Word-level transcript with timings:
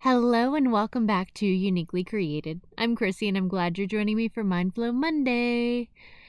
Hello 0.00 0.54
and 0.54 0.70
welcome 0.70 1.06
back 1.06 1.32
to 1.34 1.46
Uniquely 1.46 2.04
Created. 2.04 2.60
I'm 2.76 2.94
Chrissy 2.94 3.28
and 3.28 3.36
I'm 3.36 3.48
glad 3.48 3.76
you're 3.76 3.86
joining 3.86 4.16
me 4.16 4.28
for 4.28 4.44
Mindflow 4.44 4.94
Monday. 4.94 5.88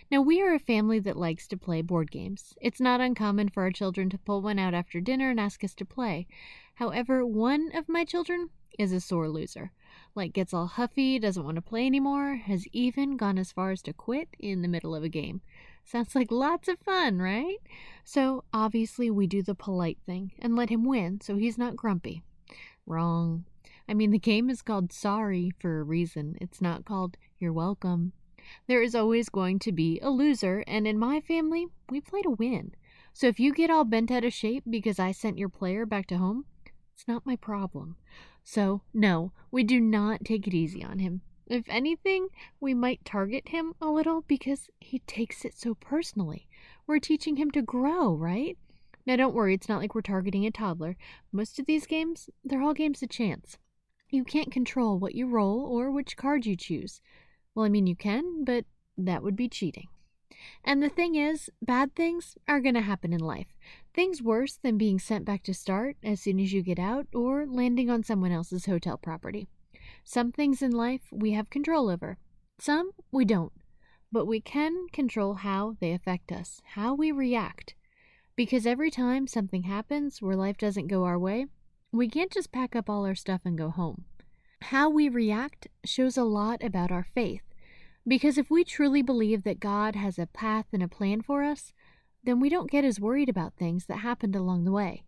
Now, 0.10 0.22
we 0.22 0.42
are 0.42 0.54
a 0.54 0.60
family 0.60 1.00
that 1.00 1.18
likes 1.18 1.48
to 1.50 1.58
play 1.58 1.82
board 1.82 2.10
games. 2.10 2.56
It's 2.62 2.80
not 2.80 3.02
uncommon 3.02 3.50
for 3.50 3.64
our 3.64 3.72
children 3.72 4.10
to 4.10 4.18
pull 4.18 4.42
one 4.42 4.58
out 4.58 4.74
after 4.74 5.02
dinner 5.02 5.30
and 5.30 5.40
ask 5.40 5.64
us 5.66 5.76
to 5.76 5.86
play. 5.86 6.28
However, 6.76 7.26
one 7.26 7.70
of 7.76 7.90
my 7.90 8.06
children 8.06 8.50
is 8.80 8.94
a 8.94 9.02
sore 9.02 9.30
loser. 9.30 9.74
Like, 10.16 10.34
gets 10.34 10.54
all 10.54 10.68
huffy, 10.68 11.20
doesn't 11.20 11.44
want 11.44 11.56
to 11.56 11.62
play 11.62 11.86
anymore, 11.86 12.38
has 12.38 12.66
even 12.72 13.18
gone 13.18 13.38
as 13.38 13.52
far 13.52 13.72
as 13.72 13.82
to 13.84 13.94
quit 13.94 14.30
in 14.40 14.62
the 14.62 14.70
middle 14.70 14.96
of 14.96 15.04
a 15.04 15.10
game. 15.10 15.42
Sounds 15.84 16.16
like 16.16 16.32
lots 16.32 16.70
of 16.70 16.80
fun, 16.80 17.20
right? 17.20 17.58
So, 18.06 18.46
obviously, 18.54 19.12
we 19.12 19.28
do 19.28 19.44
the 19.44 19.54
polite 19.56 20.00
thing 20.06 20.32
and 20.40 20.56
let 20.56 20.70
him 20.70 20.86
win 20.86 21.20
so 21.22 21.36
he's 21.36 21.58
not 21.58 21.76
grumpy. 21.76 22.24
Wrong. 22.86 23.44
I 23.90 23.94
mean, 23.94 24.12
the 24.12 24.20
game 24.20 24.50
is 24.50 24.62
called 24.62 24.92
Sorry 24.92 25.52
for 25.60 25.80
a 25.80 25.84
reason. 25.84 26.38
It's 26.42 26.62
not 26.62 26.84
called 26.84 27.16
You're 27.40 27.54
Welcome. 27.54 28.12
There 28.68 28.82
is 28.82 28.96
always 28.96 29.30
going 29.30 29.60
to 29.60 29.72
be 29.72 30.00
a 30.02 30.10
loser, 30.10 30.64
and 30.68 30.86
in 30.86 31.00
my 31.00 31.22
family, 31.22 31.68
we 31.90 32.02
play 32.02 32.22
to 32.22 32.32
win. 32.32 32.74
So 33.14 33.28
if 33.28 33.40
you 33.40 33.54
get 33.54 33.70
all 33.70 33.86
bent 33.86 34.12
out 34.12 34.26
of 34.26 34.34
shape 34.34 34.64
because 34.70 35.00
I 35.00 35.12
sent 35.12 35.38
your 35.38 35.50
player 35.50 35.86
back 35.86 36.08
to 36.08 36.18
home, 36.18 36.46
it's 36.94 37.08
not 37.08 37.26
my 37.26 37.36
problem. 37.36 37.96
So, 38.44 38.82
no, 38.94 39.32
we 39.52 39.64
do 39.64 39.80
not 39.80 40.26
take 40.26 40.48
it 40.48 40.54
easy 40.54 40.84
on 40.84 41.00
him. 41.00 41.22
If 41.48 41.64
anything, 41.70 42.28
we 42.60 42.74
might 42.74 43.06
target 43.06 43.50
him 43.50 43.74
a 43.82 43.88
little 43.90 44.24
because 44.28 44.70
he 44.80 45.00
takes 45.00 45.46
it 45.46 45.58
so 45.58 45.76
personally. 45.76 46.48
We're 46.86 47.00
teaching 47.00 47.38
him 47.38 47.52
to 47.52 47.62
grow, 47.62 48.14
right? 48.14 48.58
Now, 49.06 49.16
don't 49.16 49.36
worry, 49.36 49.54
it's 49.54 49.70
not 49.70 49.80
like 49.80 49.96
we're 49.96 50.02
targeting 50.02 50.46
a 50.46 50.52
toddler. 50.52 50.98
Most 51.32 51.58
of 51.58 51.66
these 51.66 51.88
games, 51.88 52.30
they're 52.44 52.62
all 52.62 52.74
games 52.74 53.02
of 53.02 53.10
chance. 53.10 53.58
You 54.10 54.24
can't 54.24 54.52
control 54.52 54.98
what 54.98 55.16
you 55.16 55.28
roll 55.28 55.66
or 55.66 55.92
which 55.92 56.16
card 56.16 56.46
you 56.46 56.56
choose. 56.56 57.02
Well, 57.54 57.66
I 57.66 57.70
mean, 57.70 57.88
you 57.88 57.96
can, 57.96 58.46
but 58.46 58.66
that 58.98 59.22
would 59.22 59.36
be 59.36 59.50
cheating. 59.50 59.88
And 60.64 60.82
the 60.82 60.90
thing 60.90 61.16
is, 61.16 61.50
bad 61.62 61.96
things 61.96 62.38
are 62.48 62.62
going 62.62 62.76
to 62.76 62.82
happen 62.82 63.12
in 63.12 63.20
life. 63.20 63.58
Things 63.94 64.22
worse 64.22 64.56
than 64.56 64.78
being 64.78 65.00
sent 65.00 65.26
back 65.26 65.44
to 65.44 65.54
start 65.54 65.98
as 66.04 66.22
soon 66.22 66.40
as 66.40 66.54
you 66.54 66.62
get 66.62 66.80
out 66.80 67.08
or 67.14 67.46
landing 67.46 67.90
on 67.90 68.04
someone 68.04 68.32
else's 68.32 68.66
hotel 68.66 68.98
property. 68.98 69.48
Some 70.04 70.32
things 70.32 70.62
in 70.62 70.72
life 70.72 71.02
we 71.12 71.32
have 71.32 71.50
control 71.50 71.90
over, 71.90 72.18
some 72.60 72.92
we 73.12 73.26
don't. 73.26 73.52
But 74.12 74.26
we 74.26 74.40
can 74.40 74.88
control 74.94 75.36
how 75.36 75.76
they 75.80 75.92
affect 75.92 76.32
us, 76.32 76.62
how 76.76 76.94
we 76.94 77.12
react. 77.12 77.76
Because 78.36 78.66
every 78.66 78.90
time 78.90 79.28
something 79.28 79.64
happens 79.64 80.22
where 80.22 80.36
life 80.36 80.58
doesn't 80.58 80.88
go 80.88 81.04
our 81.04 81.20
way, 81.20 81.48
we 81.92 82.08
can't 82.10 82.32
just 82.32 82.52
pack 82.52 82.76
up 82.76 82.90
all 82.90 83.06
our 83.06 83.16
stuff 83.16 83.42
and 83.46 83.58
go 83.58 83.70
home. 83.70 84.06
How 84.62 84.90
we 84.90 85.08
react 85.10 85.68
shows 85.86 86.18
a 86.18 86.24
lot 86.24 86.64
about 86.64 86.92
our 86.92 87.08
faith. 87.16 87.44
Because 88.08 88.38
if 88.38 88.50
we 88.50 88.64
truly 88.64 89.02
believe 89.02 89.44
that 89.44 89.60
God 89.60 89.96
has 89.96 90.18
a 90.18 90.28
path 90.28 90.66
and 90.74 90.82
a 90.82 90.88
plan 90.88 91.22
for 91.22 91.44
us, 91.44 91.74
then 92.24 92.40
we 92.40 92.50
don't 92.50 92.72
get 92.72 92.84
as 92.84 93.00
worried 93.00 93.30
about 93.30 93.56
things 93.56 93.86
that 93.86 93.98
happened 93.98 94.36
along 94.36 94.64
the 94.64 94.72
way. 94.72 95.04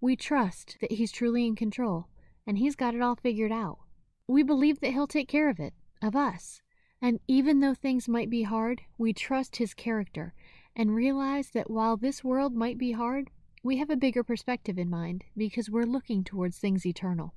We 0.00 0.16
trust 0.16 0.76
that 0.80 0.92
He's 0.92 1.12
truly 1.12 1.46
in 1.46 1.56
control 1.56 2.08
and 2.46 2.58
He's 2.58 2.76
got 2.76 2.94
it 2.94 3.02
all 3.02 3.16
figured 3.16 3.52
out. 3.52 3.78
We 4.26 4.42
believe 4.42 4.80
that 4.80 4.92
He'll 4.92 5.06
take 5.06 5.28
care 5.28 5.48
of 5.48 5.60
it, 5.60 5.74
of 6.00 6.14
us. 6.14 6.60
And 7.00 7.20
even 7.26 7.60
though 7.60 7.74
things 7.74 8.08
might 8.08 8.30
be 8.30 8.42
hard, 8.42 8.82
we 8.98 9.12
trust 9.12 9.56
His 9.56 9.74
character 9.74 10.34
and 10.74 10.94
realize 10.94 11.50
that 11.50 11.70
while 11.70 11.96
this 11.96 12.24
world 12.24 12.54
might 12.54 12.78
be 12.78 12.92
hard, 12.92 13.30
we 13.62 13.78
have 13.78 13.90
a 13.90 13.96
bigger 13.96 14.24
perspective 14.24 14.78
in 14.78 14.90
mind 14.90 15.24
because 15.36 15.70
we're 15.70 15.84
looking 15.84 16.24
towards 16.24 16.58
things 16.58 16.84
eternal. 16.84 17.34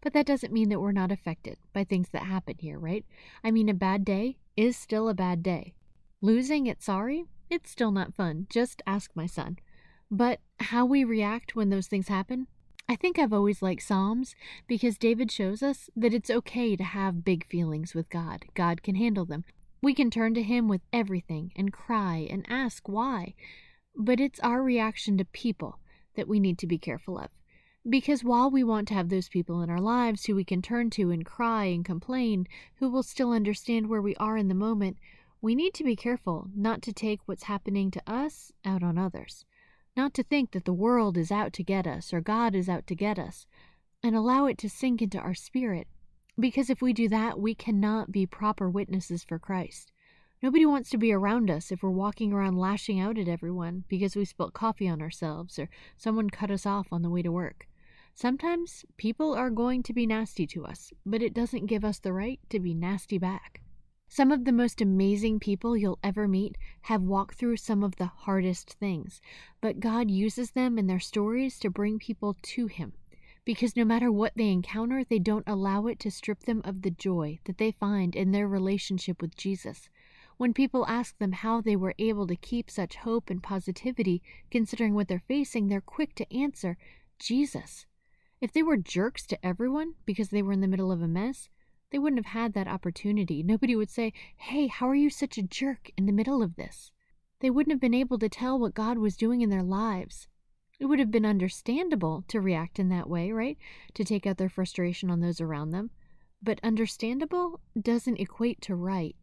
But 0.00 0.12
that 0.12 0.26
doesn't 0.26 0.52
mean 0.52 0.68
that 0.70 0.80
we're 0.80 0.92
not 0.92 1.12
affected 1.12 1.58
by 1.72 1.84
things 1.84 2.08
that 2.10 2.22
happen 2.22 2.56
here, 2.58 2.78
right? 2.78 3.04
I 3.42 3.50
mean, 3.50 3.68
a 3.68 3.74
bad 3.74 4.04
day 4.04 4.38
is 4.56 4.76
still 4.76 5.08
a 5.08 5.14
bad 5.14 5.42
day. 5.42 5.74
Losing 6.20 6.68
at 6.68 6.82
sorry, 6.82 7.26
it's 7.50 7.70
still 7.70 7.92
not 7.92 8.14
fun. 8.14 8.46
Just 8.48 8.82
ask 8.86 9.10
my 9.14 9.26
son. 9.26 9.58
But 10.10 10.40
how 10.60 10.84
we 10.84 11.04
react 11.04 11.54
when 11.54 11.70
those 11.70 11.86
things 11.86 12.08
happen, 12.08 12.46
I 12.88 12.96
think 12.96 13.18
I've 13.18 13.32
always 13.32 13.62
liked 13.62 13.82
Psalms 13.82 14.34
because 14.66 14.98
David 14.98 15.30
shows 15.30 15.62
us 15.62 15.88
that 15.96 16.14
it's 16.14 16.30
okay 16.30 16.76
to 16.76 16.84
have 16.84 17.24
big 17.24 17.46
feelings 17.46 17.94
with 17.94 18.10
God. 18.10 18.44
God 18.54 18.82
can 18.82 18.94
handle 18.94 19.24
them. 19.24 19.44
We 19.82 19.94
can 19.94 20.10
turn 20.10 20.34
to 20.34 20.42
Him 20.42 20.68
with 20.68 20.82
everything 20.92 21.52
and 21.56 21.72
cry 21.72 22.26
and 22.30 22.44
ask 22.48 22.88
why. 22.88 23.34
But 23.96 24.20
it's 24.20 24.40
our 24.40 24.62
reaction 24.62 25.16
to 25.18 25.24
people 25.24 25.78
that 26.16 26.28
we 26.28 26.40
need 26.40 26.58
to 26.58 26.66
be 26.66 26.78
careful 26.78 27.18
of. 27.18 27.30
Because 27.88 28.24
while 28.24 28.50
we 28.50 28.64
want 28.64 28.88
to 28.88 28.94
have 28.94 29.08
those 29.08 29.28
people 29.28 29.60
in 29.60 29.68
our 29.68 29.80
lives 29.80 30.24
who 30.24 30.34
we 30.34 30.44
can 30.44 30.62
turn 30.62 30.90
to 30.90 31.10
and 31.10 31.24
cry 31.24 31.66
and 31.66 31.84
complain, 31.84 32.46
who 32.76 32.88
will 32.88 33.02
still 33.02 33.32
understand 33.32 33.88
where 33.88 34.00
we 34.00 34.16
are 34.16 34.36
in 34.36 34.48
the 34.48 34.54
moment, 34.54 34.96
we 35.42 35.54
need 35.54 35.74
to 35.74 35.84
be 35.84 35.94
careful 35.94 36.48
not 36.56 36.80
to 36.82 36.92
take 36.92 37.20
what's 37.26 37.42
happening 37.42 37.90
to 37.90 38.02
us 38.06 38.52
out 38.64 38.82
on 38.82 38.96
others. 38.96 39.44
Not 39.96 40.14
to 40.14 40.22
think 40.22 40.52
that 40.52 40.64
the 40.64 40.72
world 40.72 41.18
is 41.18 41.30
out 41.30 41.52
to 41.52 41.62
get 41.62 41.86
us 41.86 42.12
or 42.12 42.20
God 42.20 42.54
is 42.54 42.68
out 42.68 42.86
to 42.86 42.94
get 42.94 43.18
us, 43.18 43.46
and 44.02 44.16
allow 44.16 44.46
it 44.46 44.58
to 44.58 44.70
sink 44.70 45.02
into 45.02 45.18
our 45.18 45.34
spirit. 45.34 45.86
Because 46.38 46.70
if 46.70 46.82
we 46.82 46.92
do 46.92 47.08
that, 47.10 47.38
we 47.38 47.54
cannot 47.54 48.10
be 48.10 48.26
proper 48.26 48.68
witnesses 48.68 49.22
for 49.22 49.38
Christ. 49.38 49.92
Nobody 50.44 50.66
wants 50.66 50.90
to 50.90 50.98
be 50.98 51.10
around 51.10 51.50
us 51.50 51.72
if 51.72 51.82
we're 51.82 51.88
walking 51.88 52.30
around 52.30 52.58
lashing 52.58 53.00
out 53.00 53.16
at 53.16 53.28
everyone 53.28 53.84
because 53.88 54.14
we 54.14 54.26
spilt 54.26 54.52
coffee 54.52 54.86
on 54.86 55.00
ourselves 55.00 55.58
or 55.58 55.70
someone 55.96 56.28
cut 56.28 56.50
us 56.50 56.66
off 56.66 56.86
on 56.92 57.00
the 57.00 57.08
way 57.08 57.22
to 57.22 57.32
work. 57.32 57.66
Sometimes 58.12 58.84
people 58.98 59.32
are 59.32 59.48
going 59.48 59.82
to 59.84 59.94
be 59.94 60.04
nasty 60.04 60.46
to 60.48 60.66
us, 60.66 60.92
but 61.06 61.22
it 61.22 61.32
doesn't 61.32 61.64
give 61.64 61.82
us 61.82 61.98
the 61.98 62.12
right 62.12 62.40
to 62.50 62.60
be 62.60 62.74
nasty 62.74 63.16
back. 63.16 63.62
Some 64.06 64.30
of 64.30 64.44
the 64.44 64.52
most 64.52 64.82
amazing 64.82 65.40
people 65.40 65.78
you'll 65.78 65.98
ever 66.04 66.28
meet 66.28 66.58
have 66.82 67.00
walked 67.00 67.36
through 67.36 67.56
some 67.56 67.82
of 67.82 67.96
the 67.96 68.04
hardest 68.04 68.74
things, 68.74 69.22
but 69.62 69.80
God 69.80 70.10
uses 70.10 70.50
them 70.50 70.76
in 70.76 70.88
their 70.88 71.00
stories 71.00 71.58
to 71.60 71.70
bring 71.70 71.98
people 71.98 72.36
to 72.42 72.66
Him. 72.66 72.92
Because 73.46 73.76
no 73.76 73.84
matter 73.86 74.12
what 74.12 74.32
they 74.36 74.50
encounter, 74.50 75.04
they 75.04 75.18
don't 75.18 75.48
allow 75.48 75.86
it 75.86 75.98
to 76.00 76.10
strip 76.10 76.40
them 76.40 76.60
of 76.64 76.82
the 76.82 76.90
joy 76.90 77.38
that 77.46 77.56
they 77.56 77.70
find 77.70 78.14
in 78.14 78.32
their 78.32 78.46
relationship 78.46 79.22
with 79.22 79.36
Jesus. 79.36 79.88
When 80.36 80.52
people 80.52 80.84
ask 80.86 81.16
them 81.18 81.32
how 81.32 81.60
they 81.60 81.76
were 81.76 81.94
able 81.98 82.26
to 82.26 82.34
keep 82.34 82.70
such 82.70 82.96
hope 82.96 83.30
and 83.30 83.42
positivity, 83.42 84.20
considering 84.50 84.94
what 84.94 85.06
they're 85.06 85.22
facing, 85.28 85.68
they're 85.68 85.80
quick 85.80 86.14
to 86.16 86.36
answer 86.36 86.76
Jesus. 87.18 87.86
If 88.40 88.52
they 88.52 88.62
were 88.62 88.76
jerks 88.76 89.26
to 89.28 89.46
everyone 89.46 89.94
because 90.04 90.30
they 90.30 90.42
were 90.42 90.52
in 90.52 90.60
the 90.60 90.68
middle 90.68 90.90
of 90.90 91.00
a 91.00 91.08
mess, 91.08 91.48
they 91.90 91.98
wouldn't 91.98 92.24
have 92.24 92.32
had 92.32 92.52
that 92.54 92.66
opportunity. 92.66 93.42
Nobody 93.44 93.76
would 93.76 93.90
say, 93.90 94.12
Hey, 94.36 94.66
how 94.66 94.88
are 94.88 94.96
you 94.96 95.08
such 95.08 95.38
a 95.38 95.42
jerk 95.42 95.90
in 95.96 96.06
the 96.06 96.12
middle 96.12 96.42
of 96.42 96.56
this? 96.56 96.90
They 97.38 97.50
wouldn't 97.50 97.72
have 97.72 97.80
been 97.80 97.94
able 97.94 98.18
to 98.18 98.28
tell 98.28 98.58
what 98.58 98.74
God 98.74 98.98
was 98.98 99.16
doing 99.16 99.40
in 99.40 99.50
their 99.50 99.62
lives. 99.62 100.26
It 100.80 100.86
would 100.86 100.98
have 100.98 101.12
been 101.12 101.24
understandable 101.24 102.24
to 102.28 102.40
react 102.40 102.80
in 102.80 102.88
that 102.88 103.08
way, 103.08 103.30
right? 103.30 103.56
To 103.94 104.04
take 104.04 104.26
out 104.26 104.38
their 104.38 104.48
frustration 104.48 105.10
on 105.10 105.20
those 105.20 105.40
around 105.40 105.70
them. 105.70 105.90
But 106.42 106.58
understandable 106.64 107.60
doesn't 107.80 108.18
equate 108.18 108.60
to 108.62 108.74
right. 108.74 109.14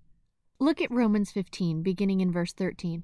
Look 0.62 0.80
at 0.80 0.92
Romans 0.92 1.32
15, 1.32 1.82
beginning 1.82 2.22
in 2.22 2.32
verse 2.32 2.54
13. 2.54 3.04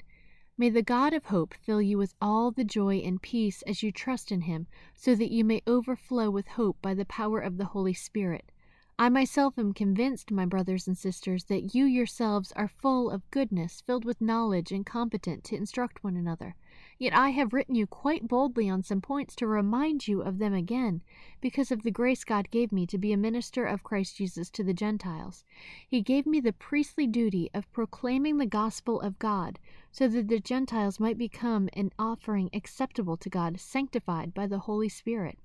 May 0.59 0.69
the 0.69 0.84
God 0.84 1.12
of 1.12 1.25
hope 1.25 1.56
fill 1.56 1.81
you 1.81 1.97
with 1.97 2.13
all 2.22 2.51
the 2.51 2.63
joy 2.63 2.97
and 2.97 3.19
peace 3.19 3.63
as 3.63 3.81
you 3.81 3.91
trust 3.91 4.31
in 4.31 4.41
him, 4.41 4.68
so 4.94 5.16
that 5.16 5.31
you 5.31 5.44
may 5.44 5.63
overflow 5.66 6.29
with 6.29 6.50
hope 6.50 6.79
by 6.84 6.94
the 6.94 7.03
power 7.03 7.40
of 7.40 7.57
the 7.57 7.66
Holy 7.66 7.96
Spirit. 7.96 8.51
I 9.00 9.09
myself 9.09 9.59
am 9.59 9.74
convinced, 9.74 10.31
my 10.31 10.47
brothers 10.47 10.88
and 10.88 10.97
sisters, 10.97 11.44
that 11.46 11.75
you 11.75 11.85
yourselves 11.85 12.52
are 12.53 12.68
full 12.68 13.12
of 13.12 13.30
goodness, 13.30 13.80
filled 13.80 14.06
with 14.06 14.19
knowledge, 14.19 14.72
and 14.72 14.84
competent 14.84 15.44
to 15.44 15.56
instruct 15.56 16.03
one 16.03 16.18
another. 16.18 16.56
Yet 16.97 17.13
I 17.13 17.30
have 17.30 17.53
written 17.53 17.75
you 17.75 17.85
quite 17.85 18.28
boldly 18.28 18.68
on 18.68 18.81
some 18.81 19.00
points 19.00 19.35
to 19.35 19.46
remind 19.46 20.08
you 20.08 20.24
of 20.24 20.40
them 20.40 20.56
again, 20.56 21.03
because 21.41 21.72
of 21.72 21.84
the 21.84 21.91
grace 21.91 22.23
God 22.23 22.49
gave 22.49 22.72
me 22.72 22.88
to 22.88 22.97
be 22.97 23.14
a 23.14 23.17
minister 23.17 23.67
of 23.67 23.84
Christ 23.84 24.17
Jesus 24.17 24.49
to 24.49 24.64
the 24.64 24.73
Gentiles. 24.73 25.46
He 25.88 26.02
gave 26.02 26.26
me 26.26 26.40
the 26.40 26.53
priestly 26.53 27.05
duty 27.05 27.52
of 27.53 27.72
proclaiming 27.72 28.38
the 28.38 28.47
gospel 28.47 28.99
of 29.02 29.20
God, 29.20 29.59
so 29.91 30.08
that 30.08 30.28
the 30.28 30.40
Gentiles 30.40 30.99
might 30.99 31.20
become 31.20 31.70
an 31.73 31.91
offering 31.99 32.49
acceptable 32.52 33.17
to 33.17 33.29
God, 33.29 33.59
sanctified 33.59 34.34
by 34.34 34.47
the 34.47 34.59
Holy 34.59 34.90
Spirit. 34.90 35.38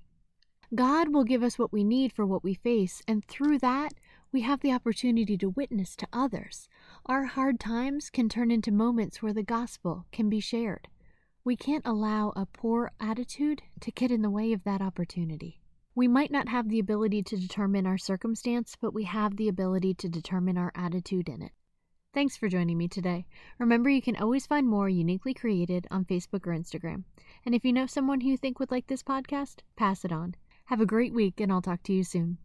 God 0.75 1.13
will 1.13 1.23
give 1.23 1.43
us 1.43 1.59
what 1.59 1.71
we 1.71 1.83
need 1.83 2.11
for 2.11 2.25
what 2.25 2.43
we 2.43 2.55
face, 2.55 3.03
and 3.07 3.23
through 3.25 3.59
that, 3.59 3.93
we 4.31 4.41
have 4.41 4.61
the 4.61 4.71
opportunity 4.71 5.37
to 5.37 5.49
witness 5.49 5.95
to 5.97 6.07
others. 6.11 6.67
Our 7.05 7.25
hard 7.25 7.59
times 7.59 8.09
can 8.09 8.27
turn 8.27 8.49
into 8.49 8.71
moments 8.71 9.21
where 9.21 9.33
the 9.33 9.43
gospel 9.43 10.07
can 10.11 10.29
be 10.29 10.39
shared. 10.39 10.87
We 11.43 11.55
can't 11.55 11.85
allow 11.85 12.33
a 12.35 12.47
poor 12.47 12.91
attitude 12.99 13.61
to 13.81 13.91
get 13.91 14.09
in 14.09 14.23
the 14.23 14.31
way 14.31 14.51
of 14.51 14.63
that 14.63 14.81
opportunity. 14.81 15.61
We 15.93 16.07
might 16.07 16.31
not 16.31 16.49
have 16.49 16.69
the 16.69 16.79
ability 16.79 17.21
to 17.21 17.37
determine 17.37 17.85
our 17.85 17.99
circumstance, 17.99 18.75
but 18.81 18.95
we 18.95 19.03
have 19.03 19.35
the 19.35 19.49
ability 19.49 19.93
to 19.95 20.09
determine 20.09 20.57
our 20.57 20.71
attitude 20.73 21.29
in 21.29 21.43
it. 21.43 21.51
Thanks 22.15 22.35
for 22.35 22.47
joining 22.47 22.79
me 22.79 22.87
today. 22.87 23.27
Remember, 23.59 23.91
you 23.91 24.01
can 24.01 24.15
always 24.15 24.47
find 24.47 24.67
more 24.67 24.89
uniquely 24.89 25.35
created 25.35 25.85
on 25.91 26.05
Facebook 26.05 26.47
or 26.47 26.57
Instagram. 26.57 27.03
And 27.45 27.53
if 27.53 27.63
you 27.63 27.73
know 27.73 27.85
someone 27.85 28.21
who 28.21 28.29
you 28.29 28.37
think 28.37 28.59
would 28.59 28.71
like 28.71 28.87
this 28.87 29.03
podcast, 29.03 29.57
pass 29.75 30.03
it 30.03 30.11
on. 30.11 30.35
Have 30.65 30.81
a 30.81 30.85
great 30.85 31.13
week, 31.13 31.39
and 31.39 31.51
I'll 31.51 31.61
talk 31.61 31.83
to 31.83 31.93
you 31.93 32.03
soon. 32.03 32.37